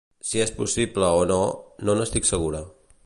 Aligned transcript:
Si 0.27 0.39
és 0.45 0.53
possible 0.61 1.09
o 1.19 1.21
no, 1.33 1.39
no 1.85 1.97
n’estic 2.01 2.29
segura. 2.31 2.65